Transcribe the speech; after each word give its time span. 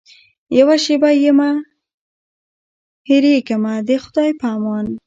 یوه 0.59 0.75
شېبه 0.83 1.09
یمه 1.23 1.49
هېرېږمه 3.09 3.73
د 3.87 3.89
خدای 4.03 4.29
په 4.39 4.47
امان. 4.57 4.87